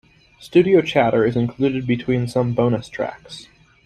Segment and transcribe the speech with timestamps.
[0.39, 3.47] Studio chatter is included between some bonus tracks.